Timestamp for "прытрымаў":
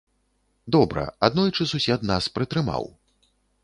2.39-2.95